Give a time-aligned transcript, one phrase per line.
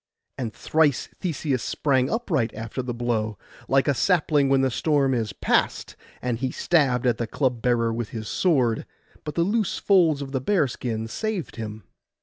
[0.35, 5.31] And thrice Theseus sprang upright after the blow, like a sapling when the storm is
[5.31, 8.87] past; and he stabbed at the club bearer with his sword,
[9.23, 11.83] but the loose folds of the bearskin saved him.